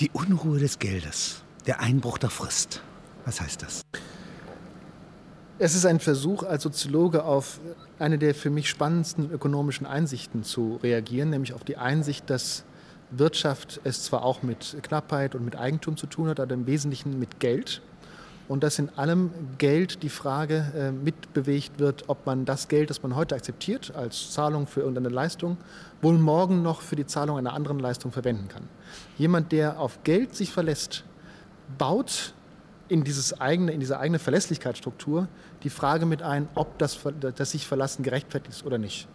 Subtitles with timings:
[0.00, 2.82] Die Unruhe des Geldes, der Einbruch der Frist.
[3.26, 3.82] Was heißt das?
[5.58, 7.60] Es ist ein Versuch, als Soziologe auf
[7.98, 12.64] eine der für mich spannendsten ökonomischen Einsichten zu reagieren, nämlich auf die Einsicht, dass
[13.10, 17.18] Wirtschaft es zwar auch mit Knappheit und mit Eigentum zu tun hat, aber im Wesentlichen
[17.18, 17.82] mit Geld.
[18.50, 23.00] Und dass in allem Geld die Frage äh, mitbewegt wird, ob man das Geld, das
[23.00, 25.56] man heute akzeptiert als Zahlung für irgendeine Leistung,
[26.02, 28.64] wohl morgen noch für die Zahlung einer anderen Leistung verwenden kann.
[29.16, 31.04] Jemand, der auf Geld sich verlässt,
[31.78, 32.34] baut
[32.88, 35.28] in, dieses eigene, in diese eigene Verlässlichkeitsstruktur
[35.62, 39.06] die Frage mit ein, ob das, das sich Verlassen gerechtfertigt ist oder nicht.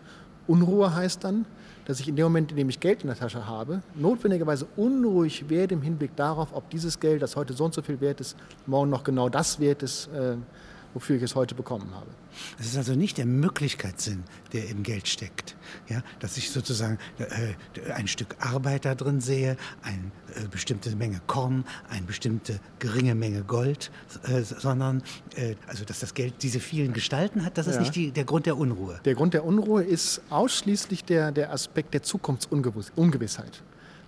[0.48, 1.46] Unruhe heißt dann,
[1.86, 5.50] dass ich in dem Moment, in dem ich Geld in der Tasche habe, notwendigerweise unruhig
[5.50, 8.36] werde im Hinblick darauf, ob dieses Geld, das heute so und so viel wert ist,
[8.66, 10.36] morgen noch genau das wert ist, äh,
[10.96, 12.08] wofür ich es heute bekommen habe.
[12.58, 14.24] Es ist also nicht der Möglichkeitssinn,
[14.54, 15.56] der im Geld steckt.
[15.90, 21.22] Ja, dass ich sozusagen äh, ein Stück Arbeit da drin sehe, eine äh, bestimmte Menge
[21.28, 23.92] Korn, eine bestimmte geringe Menge Gold,
[24.24, 25.04] äh, sondern
[25.36, 27.82] äh, also dass das Geld diese vielen Gestalten hat, das ist ja.
[27.82, 29.00] nicht die, der Grund der Unruhe.
[29.04, 33.62] Der Grund der Unruhe ist ausschließlich der, der Aspekt der Zukunftsungewissheit.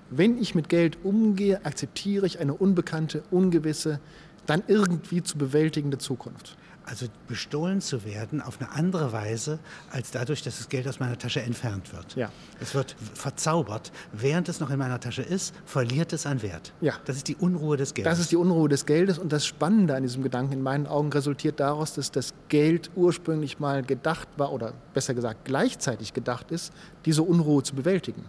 [0.09, 3.99] Wenn ich mit Geld umgehe, akzeptiere ich eine unbekannte, ungewisse,
[4.45, 6.57] dann irgendwie zu bewältigende Zukunft.
[6.89, 9.59] Also bestohlen zu werden auf eine andere Weise,
[9.91, 12.15] als dadurch, dass das Geld aus meiner Tasche entfernt wird.
[12.15, 12.31] Ja.
[12.61, 13.91] Es wird verzaubert.
[14.13, 16.71] Während es noch in meiner Tasche ist, verliert es an Wert.
[16.79, 16.93] Ja.
[17.03, 18.09] Das ist die Unruhe des Geldes.
[18.09, 19.19] Das ist die Unruhe des Geldes.
[19.19, 23.59] Und das Spannende an diesem Gedanken in meinen Augen resultiert daraus, dass das Geld ursprünglich
[23.59, 26.71] mal gedacht war, oder besser gesagt gleichzeitig gedacht ist,
[27.03, 28.23] diese Unruhe zu bewältigen.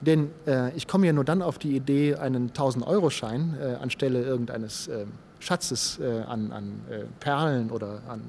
[0.00, 4.88] Denn äh, ich komme ja nur dann auf die Idee, einen 1000-Euro-Schein äh, anstelle irgendeines
[4.88, 5.06] äh,
[5.42, 8.22] Schatzes äh, an, an äh, Perlen oder an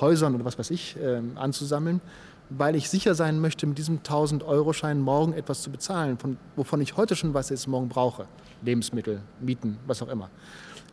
[0.00, 2.00] Häusern oder was weiß ich äh, anzusammeln,
[2.48, 6.96] weil ich sicher sein möchte, mit diesem 1000-Euro-Schein morgen etwas zu bezahlen, von, wovon ich
[6.96, 8.26] heute schon was jetzt morgen brauche.
[8.62, 10.30] Lebensmittel, Mieten, was auch immer.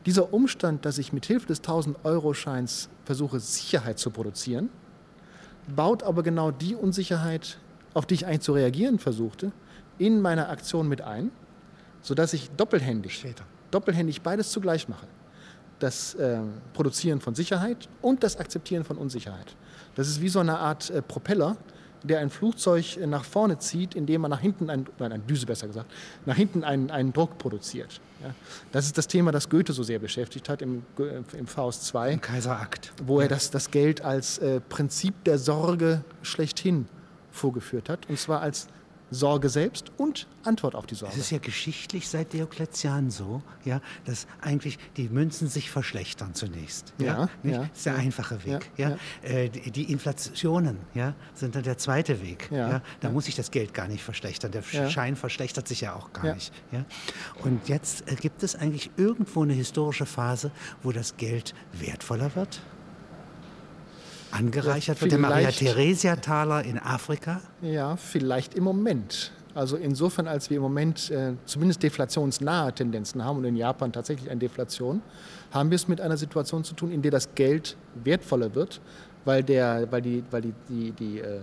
[0.06, 4.70] Dieser Umstand, dass ich mit Hilfe des 1000-Euro-Scheins versuche, Sicherheit zu produzieren,
[5.74, 7.58] baut aber genau die Unsicherheit,
[7.94, 9.54] auf die ich eigentlich zu reagieren versuchte,
[9.98, 11.32] in meiner Aktion mit ein,
[12.02, 13.46] sodass ich doppelhändig, Später.
[13.72, 15.08] doppelhändig beides zugleich mache
[15.84, 16.40] das äh,
[16.74, 19.56] Produzieren von Sicherheit und das Akzeptieren von Unsicherheit.
[19.96, 21.58] Das ist wie so eine Art äh, Propeller,
[22.04, 25.46] der ein Flugzeug äh, nach vorne zieht, indem man nach hinten, ein, nein, eine Düse
[25.46, 25.92] besser gesagt,
[26.26, 28.00] nach hinten einen, einen Druck produziert.
[28.24, 28.34] Ja.
[28.72, 32.14] Das ist das Thema, das Goethe so sehr beschäftigt hat im, äh, im Faust 2.
[32.14, 32.94] Im Kaiserakt.
[33.06, 36.88] Wo er das, das Geld als äh, Prinzip der Sorge schlechthin
[37.32, 38.08] vorgeführt hat.
[38.10, 38.68] Und zwar als
[39.14, 41.14] Sorge selbst und Antwort auf die Sorge.
[41.16, 46.94] Es ist ja geschichtlich seit Diokletian so, ja, dass eigentlich die Münzen sich verschlechtern zunächst.
[46.98, 48.72] Ja, ja, ja das ist der ja, einfache Weg.
[48.78, 48.98] Ja.
[49.22, 52.50] Äh, die Inflationen ja, sind dann der zweite Weg.
[52.52, 54.52] Ja, da muss sich das Geld gar nicht verschlechtern.
[54.52, 56.54] Der Schein verschlechtert sich ja auch gar nicht.
[56.72, 56.86] Ja.
[57.44, 62.62] Und jetzt äh, gibt es eigentlich irgendwo eine historische Phase, wo das Geld wertvoller wird?
[64.34, 67.42] Angereichert wird, der Maria-Theresia-Taler in Afrika?
[67.62, 69.32] Ja, vielleicht im Moment.
[69.56, 74.30] Also insofern, als wir im Moment äh, zumindest deflationsnahe Tendenzen haben und in Japan tatsächlich
[74.30, 75.02] eine Deflation,
[75.52, 78.82] haben wir es mit einer Situation zu tun, in der das Geld wertvoller wird,
[79.26, 81.42] weil, der, weil die, weil die, die, die äh,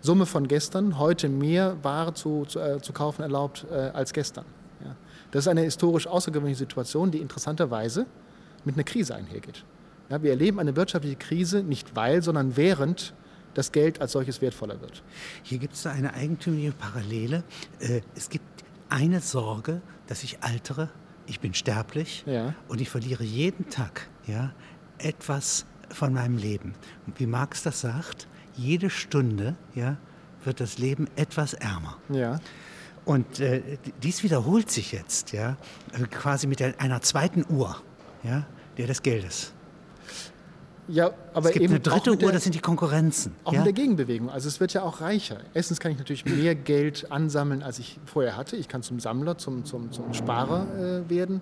[0.00, 4.44] Summe von gestern heute mehr Ware zu, zu, äh, zu kaufen erlaubt äh, als gestern.
[4.84, 4.94] Ja.
[5.32, 8.06] Das ist eine historisch außergewöhnliche Situation, die interessanterweise
[8.64, 9.64] mit einer Krise einhergeht.
[10.08, 13.14] Ja, wir erleben eine wirtschaftliche Krise nicht weil, sondern während
[13.54, 15.02] das Geld als solches wertvoller wird.
[15.42, 17.44] Hier gibt es eine eigentümliche Parallele.
[17.80, 18.44] Äh, es gibt
[18.88, 20.88] eine Sorge, dass ich altere,
[21.26, 22.54] ich bin sterblich ja.
[22.68, 24.52] und ich verliere jeden Tag ja,
[24.98, 26.74] etwas von meinem Leben.
[27.16, 29.96] Wie Marx das sagt, jede Stunde ja,
[30.44, 31.98] wird das Leben etwas ärmer.
[32.08, 32.40] Ja.
[33.04, 35.56] Und äh, dies wiederholt sich jetzt, ja,
[36.10, 37.76] quasi mit einer zweiten Uhr,
[38.22, 38.46] ja,
[38.78, 39.52] der des Geldes.
[40.88, 43.34] Ja, aber es gibt eben eine dritte Uhr, der, das sind die Konkurrenzen.
[43.44, 43.60] Auch ja?
[43.60, 44.30] in der Gegenbewegung.
[44.30, 45.38] Also es wird ja auch reicher.
[45.54, 48.56] Erstens kann ich natürlich mehr Geld ansammeln, als ich vorher hatte.
[48.56, 50.66] Ich kann zum Sammler, zum, zum, zum Sparer
[51.06, 51.40] äh, werden.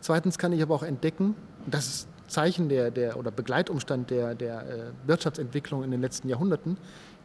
[0.00, 1.34] Zweitens kann ich aber auch entdecken,
[1.66, 6.76] das ist Zeichen der, der oder Begleitumstand der, der äh, Wirtschaftsentwicklung in den letzten Jahrhunderten.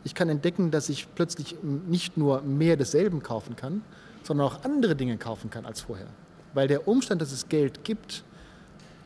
[0.03, 3.81] Ich kann entdecken, dass ich plötzlich nicht nur mehr desselben kaufen kann,
[4.23, 6.07] sondern auch andere Dinge kaufen kann als vorher.
[6.53, 8.23] Weil der Umstand, dass es Geld gibt,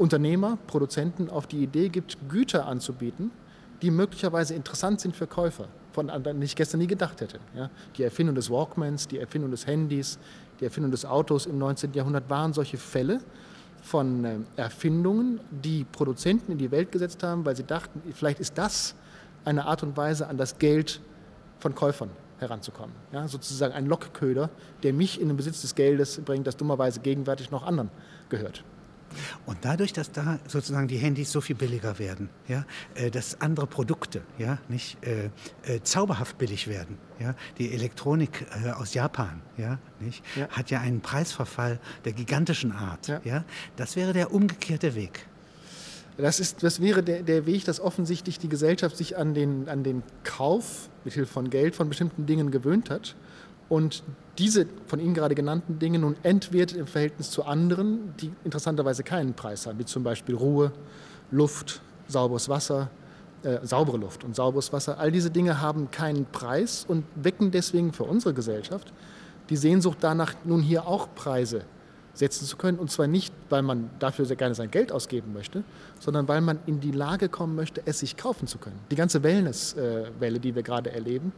[0.01, 3.29] Unternehmer, Produzenten auf die Idee gibt, Güter anzubieten,
[3.83, 7.39] die möglicherweise interessant sind für Käufer, von denen ich gestern nie gedacht hätte.
[7.55, 7.69] Ja?
[7.97, 10.17] Die Erfindung des Walkmans, die Erfindung des Handys,
[10.59, 11.93] die Erfindung des Autos im 19.
[11.93, 13.19] Jahrhundert waren solche Fälle
[13.83, 18.57] von äh, Erfindungen, die Produzenten in die Welt gesetzt haben, weil sie dachten, vielleicht ist
[18.57, 18.95] das
[19.45, 20.99] eine Art und Weise, an das Geld
[21.59, 22.09] von Käufern
[22.39, 22.95] heranzukommen.
[23.11, 24.49] Ja, sozusagen ein Lockköder,
[24.81, 27.91] der mich in den Besitz des Geldes bringt, das dummerweise gegenwärtig noch anderen
[28.29, 28.63] gehört.
[29.45, 32.65] Und dadurch, dass da sozusagen die Handys so viel billiger werden, ja,
[32.95, 35.29] äh, dass andere Produkte ja, nicht äh,
[35.63, 40.47] äh, zauberhaft billig werden, ja, die Elektronik äh, aus Japan ja, nicht, ja.
[40.49, 43.07] hat ja einen Preisverfall der gigantischen Art.
[43.07, 43.21] Ja.
[43.23, 43.43] Ja,
[43.75, 45.27] das wäre der umgekehrte Weg.
[46.17, 49.83] Das, ist, das wäre der, der Weg, dass offensichtlich die Gesellschaft sich an den, an
[49.83, 53.15] den Kauf mithilfe von Geld von bestimmten Dingen gewöhnt hat
[53.71, 54.03] und
[54.37, 59.33] diese von Ihnen gerade genannten Dinge nun entwertet im Verhältnis zu anderen, die interessanterweise keinen
[59.33, 60.73] Preis haben, wie zum Beispiel Ruhe,
[61.31, 62.89] Luft, sauberes Wasser,
[63.43, 64.99] äh, saubere Luft und sauberes Wasser.
[64.99, 68.91] All diese Dinge haben keinen Preis und wecken deswegen für unsere Gesellschaft
[69.49, 71.63] die Sehnsucht danach, nun hier auch Preise
[72.13, 72.77] setzen zu können.
[72.79, 75.63] Und zwar nicht, weil man dafür sehr gerne sein Geld ausgeben möchte,
[75.99, 78.79] sondern weil man in die Lage kommen möchte, es sich kaufen zu können.
[78.89, 81.31] Die ganze Wellnesswelle, die wir gerade erleben,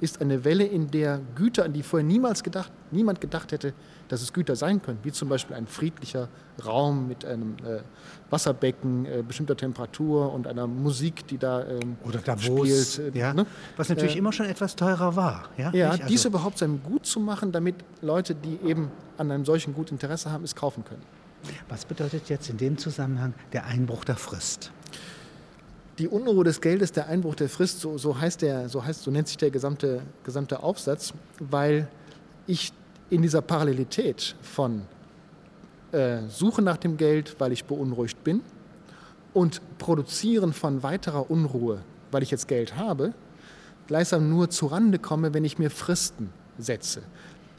[0.00, 3.74] ist eine Welle, in der Güter, an die vorher niemals gedacht, niemand gedacht hätte,
[4.08, 6.28] dass es Güter sein können, wie zum Beispiel ein friedlicher
[6.64, 7.80] Raum mit einem äh,
[8.30, 13.14] Wasserbecken äh, bestimmter Temperatur und einer Musik, die da ähm, oder Davos, spielt.
[13.14, 13.46] Äh, ja, ne?
[13.76, 15.48] Was natürlich äh, immer schon etwas teurer war.
[15.56, 16.04] Ja, ja also.
[16.08, 19.92] dies überhaupt zu einem Gut zu machen, damit Leute, die eben an einem solchen Gut
[19.92, 21.02] Interesse haben, es kaufen können.
[21.68, 24.72] Was bedeutet jetzt in dem Zusammenhang der Einbruch der Frist?
[26.00, 29.10] die Unruhe des Geldes, der Einbruch der Frist, so, so, heißt der, so, heißt, so
[29.10, 31.88] nennt sich der gesamte, gesamte Aufsatz, weil
[32.46, 32.72] ich
[33.10, 34.82] in dieser Parallelität von
[35.92, 38.40] äh, Suche nach dem Geld, weil ich beunruhigt bin,
[39.34, 43.12] und Produzieren von weiterer Unruhe, weil ich jetzt Geld habe,
[43.86, 47.02] gleichsam nur zurande komme, wenn ich mir Fristen setze.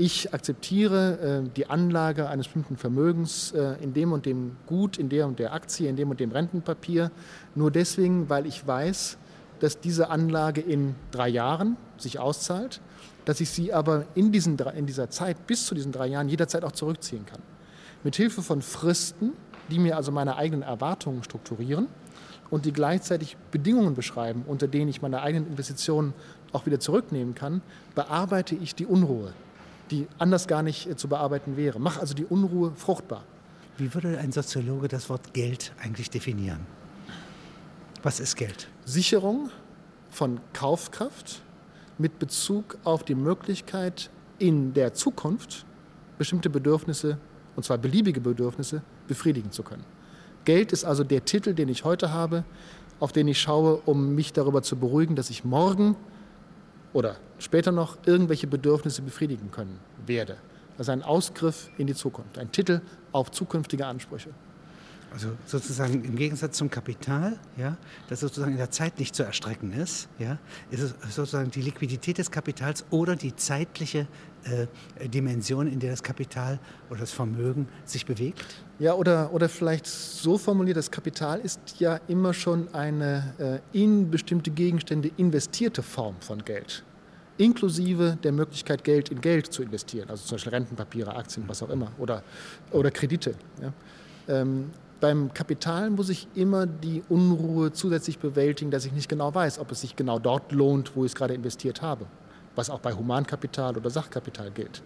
[0.01, 5.09] Ich akzeptiere äh, die Anlage eines bestimmten Vermögens äh, in dem und dem Gut, in
[5.09, 7.11] der und der Aktie, in dem und dem Rentenpapier,
[7.53, 9.19] nur deswegen, weil ich weiß,
[9.59, 12.81] dass diese Anlage in drei Jahren sich auszahlt
[13.25, 16.63] dass ich sie aber in, diesen, in dieser Zeit, bis zu diesen drei Jahren, jederzeit
[16.63, 17.39] auch zurückziehen kann.
[18.03, 19.33] Mit Hilfe von Fristen,
[19.69, 21.87] die mir also meine eigenen Erwartungen strukturieren
[22.49, 26.13] und die gleichzeitig Bedingungen beschreiben, unter denen ich meine eigenen Investitionen
[26.51, 27.61] auch wieder zurücknehmen kann,
[27.95, 29.33] bearbeite ich die Unruhe,
[29.91, 31.79] die anders gar nicht äh, zu bearbeiten wäre.
[31.79, 33.23] Mach also die Unruhe fruchtbar.
[33.77, 36.65] Wie würde ein Soziologe das Wort Geld eigentlich definieren?
[38.03, 38.67] Was ist Geld?
[38.85, 39.49] Sicherung
[40.09, 41.41] von Kaufkraft,
[41.97, 44.09] mit Bezug auf die Möglichkeit,
[44.39, 45.65] in der Zukunft
[46.17, 47.17] bestimmte Bedürfnisse,
[47.55, 49.83] und zwar beliebige Bedürfnisse, befriedigen zu können.
[50.45, 52.43] Geld ist also der Titel, den ich heute habe,
[52.99, 55.95] auf den ich schaue, um mich darüber zu beruhigen, dass ich morgen
[56.93, 60.37] oder später noch irgendwelche Bedürfnisse befriedigen können werde.
[60.77, 64.29] Also ein Ausgriff in die Zukunft, ein Titel auf zukünftige Ansprüche.
[65.13, 67.75] Also sozusagen im Gegensatz zum Kapital, ja,
[68.07, 70.37] das sozusagen in der Zeit nicht zu erstrecken ist, ja,
[70.69, 74.07] ist es sozusagen die Liquidität des Kapitals oder die zeitliche
[74.43, 76.59] äh, Dimension, in der das Kapital
[76.89, 78.63] oder das Vermögen sich bewegt?
[78.79, 84.09] Ja, oder, oder vielleicht so formuliert, das Kapital ist ja immer schon eine äh, in
[84.09, 86.85] bestimmte Gegenstände investierte Form von Geld
[87.37, 91.69] inklusive der Möglichkeit, Geld in Geld zu investieren, also zum Beispiel Rentenpapiere, Aktien, was auch
[91.69, 92.23] immer, oder,
[92.71, 93.33] oder Kredite.
[93.59, 93.73] Ja.
[94.27, 94.69] Ähm,
[95.01, 99.71] beim Kapital muss ich immer die Unruhe zusätzlich bewältigen, dass ich nicht genau weiß, ob
[99.71, 102.05] es sich genau dort lohnt, wo ich es gerade investiert habe.
[102.55, 104.81] Was auch bei Humankapital oder Sachkapital gilt.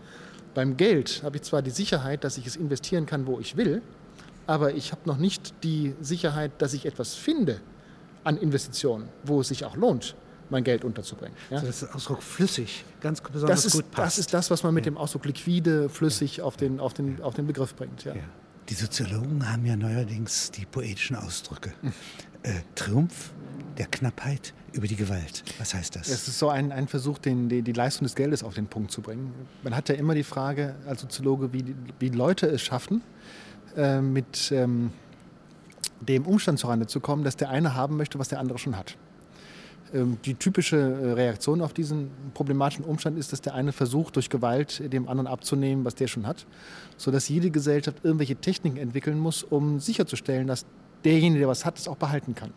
[0.54, 3.82] Beim Geld habe ich zwar die Sicherheit, dass ich es investieren kann, wo ich will,
[4.48, 7.60] aber ich habe noch nicht die Sicherheit, dass ich etwas finde
[8.24, 10.16] an Investitionen, wo es sich auch lohnt,
[10.50, 11.36] mein Geld unterzubringen.
[11.50, 11.58] Ja?
[11.58, 14.06] Also das ist der Ausdruck flüssig, ganz besonders das ist, gut passt.
[14.06, 14.92] Das ist das, was man mit ja.
[14.92, 18.06] dem Ausdruck liquide, flüssig auf den, auf den, auf den Begriff bringt.
[18.06, 18.14] Ja.
[18.70, 21.74] Die Soziologen haben ja neuerdings die poetischen Ausdrücke.
[22.42, 23.34] Äh, Triumph
[23.78, 25.44] der Knappheit über die Gewalt.
[25.58, 26.08] Was heißt das?
[26.08, 28.92] Es ist so ein, ein Versuch, den, die, die Leistung des Geldes auf den Punkt
[28.92, 29.34] zu bringen.
[29.64, 33.02] Man hat ja immer die Frage als Soziologe, wie, wie Leute es schaffen,
[33.76, 34.92] äh, mit ähm,
[36.02, 38.98] dem Umstand zurande zu kommen, dass der eine haben möchte, was der andere schon hat.
[39.94, 44.30] Ähm, die typische äh, Reaktion auf diesen problematischen Umstand ist, dass der eine versucht, durch
[44.30, 46.46] Gewalt dem anderen abzunehmen, was der schon hat,
[46.98, 50.66] sodass jede Gesellschaft irgendwelche Techniken entwickeln muss, um sicherzustellen, dass
[51.04, 52.52] derjenige, der was hat, es auch behalten kann.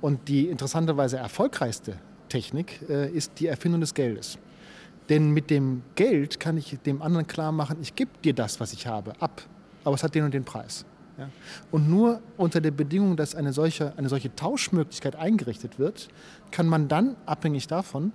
[0.00, 1.96] Und die interessanterweise erfolgreichste
[2.28, 4.38] Technik äh, ist die Erfindung des Geldes.
[5.08, 8.72] Denn mit dem Geld kann ich dem anderen klar machen, ich gebe dir das, was
[8.72, 9.42] ich habe, ab,
[9.84, 10.84] aber es hat den und den Preis.
[11.18, 11.28] Ja?
[11.70, 16.08] Und nur unter der Bedingung, dass eine solche, eine solche Tauschmöglichkeit eingerichtet wird,
[16.50, 18.12] kann man dann, abhängig davon,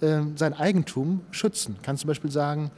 [0.00, 1.76] äh, sein Eigentum schützen.
[1.82, 2.70] Kann zum Beispiel sagen,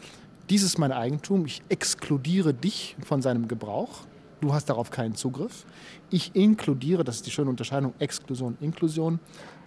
[0.50, 4.02] dies ist mein Eigentum, ich exkludiere dich von seinem Gebrauch,
[4.40, 5.64] du hast darauf keinen Zugriff.
[6.11, 9.21] Ich inkludiere, das ist die schöne Unterscheidung, Exklusion, Inklusion,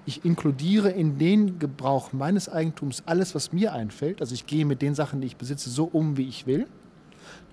[0.05, 4.21] Ich inkludiere in den Gebrauch meines Eigentums alles, was mir einfällt.
[4.21, 6.65] Also ich gehe mit den Sachen, die ich besitze, so um, wie ich will.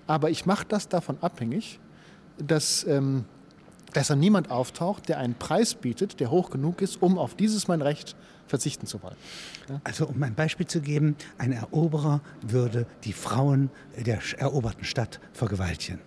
[0.07, 1.79] Aber ich mache das davon abhängig,
[2.37, 3.25] dass, ähm,
[3.93, 7.67] dass dann niemand auftaucht, der einen Preis bietet, der hoch genug ist, um auf dieses
[7.67, 8.15] mein Recht
[8.47, 9.15] verzichten zu wollen.
[9.69, 9.81] Ja?
[9.83, 15.99] Also um ein Beispiel zu geben, ein Eroberer würde die Frauen der eroberten Stadt vergewaltigen.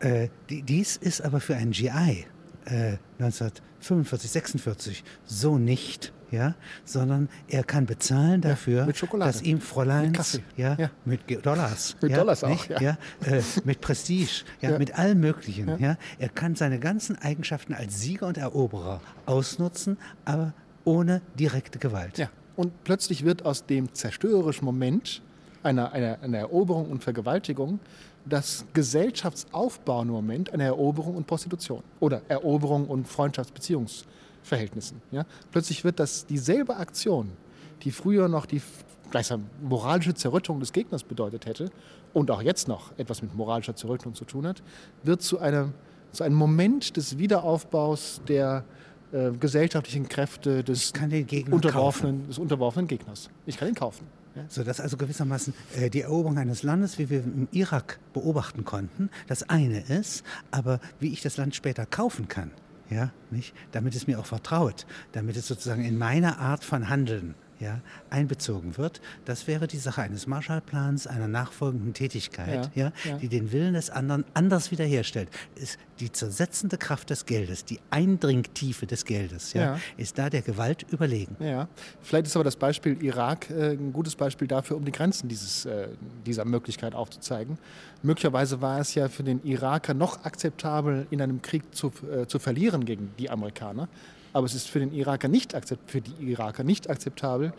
[0.00, 2.26] Äh, dies ist aber für einen GI
[2.66, 6.54] äh, 1945, 46 so nicht, ja,
[6.84, 12.10] sondern er kann bezahlen dafür, ja, dass ihm Fräuleins, mit, ja, ja, mit Dollars, mit
[12.10, 12.98] ja, Dollars auch, ja, ja?
[13.24, 15.96] Äh, mit Prestige, ja, mit allem Möglichen, ja.
[16.18, 20.52] Er kann seine ganzen Eigenschaften als Sieger und Eroberer ausnutzen, aber
[20.84, 22.18] ohne direkte Gewalt.
[22.18, 22.30] Ja.
[22.56, 25.22] Und plötzlich wird aus dem zerstörerischen Moment
[25.62, 27.80] einer, einer, einer Eroberung und Vergewaltigung
[28.24, 33.06] das gesellschaftsaufbauende Moment einer Eroberung und Prostitution oder Eroberung und
[34.46, 35.02] Freundschaftsbeziehungsverhältnissen.
[35.10, 35.26] Ja?
[35.50, 37.32] Plötzlich wird das dieselbe Aktion,
[37.82, 38.62] die früher noch die
[39.10, 41.70] gleichsam moralische Zerrüttung des Gegners bedeutet hätte
[42.12, 44.62] und auch jetzt noch etwas mit moralischer Zerrüttung zu tun hat,
[45.02, 45.74] wird zu einem,
[46.12, 48.64] zu einem Moment des Wiederaufbaus der
[49.12, 50.92] äh, gesellschaftlichen Kräfte des
[51.50, 53.30] unterworfenen, des unterworfenen Gegners.
[53.46, 54.06] Ich kann ihn kaufen.
[54.34, 54.42] Ja.
[54.48, 59.08] So dass also gewissermaßen äh, die Eroberung eines Landes, wie wir im Irak beobachten konnten,
[59.28, 62.50] das eine ist, aber wie ich das Land später kaufen kann,
[62.90, 63.54] ja, nicht?
[63.72, 68.76] damit es mir auch vertraut, damit es sozusagen in meiner Art von Handeln ja, einbezogen
[68.76, 69.00] wird.
[69.24, 73.74] Das wäre die Sache eines Marshallplans, einer nachfolgenden Tätigkeit, ja, ja, ja, die den Willen
[73.74, 75.28] des anderen anders wiederherstellt.
[75.54, 80.86] Ist die zersetzende Kraft des Geldes, die Eindringtiefe des Geldes, ja, ist da der Gewalt
[80.90, 81.36] überlegen.
[81.40, 81.68] Ja.
[82.02, 85.64] Vielleicht ist aber das Beispiel Irak äh, ein gutes Beispiel dafür, um die Grenzen dieses,
[85.64, 85.88] äh,
[86.26, 87.58] dieser Möglichkeit aufzuzeigen.
[88.02, 92.38] Möglicherweise war es ja für den Iraker noch akzeptabel, in einem Krieg zu, äh, zu
[92.38, 93.88] verlieren gegen die Amerikaner
[94.36, 97.54] aber es ist für den Iraker nicht für die Iraker nicht akzeptabel,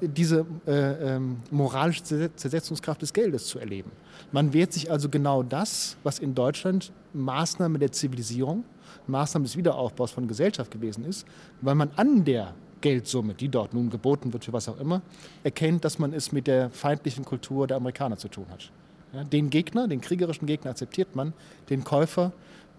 [0.00, 2.02] diese äh, ähm, moralische
[2.34, 3.92] Zersetzungskraft des Geldes zu erleben.
[4.32, 8.64] Man wehrt sich also genau das, was in Deutschland Maßnahme der Zivilisierung,
[9.06, 11.26] Maßnahme des Wiederaufbaus von Gesellschaft gewesen ist,
[11.60, 15.02] weil man an der Geldsumme, die dort nun geboten wird, für was auch immer,
[15.42, 18.70] erkennt, dass man es mit der feindlichen Kultur der Amerikaner zu tun hat.
[19.12, 21.34] Ja, den Gegner, den kriegerischen Gegner akzeptiert man,
[21.68, 22.32] den Käufer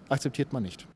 [0.09, 0.83] akzeptiert man nicht.